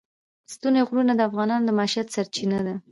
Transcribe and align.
ستوني 0.53 0.81
غرونه 0.87 1.13
د 1.15 1.21
افغانانو 1.29 1.65
د 1.67 1.69
معیشت 1.77 2.07
سرچینه 2.15 2.59
ده. 2.67 2.73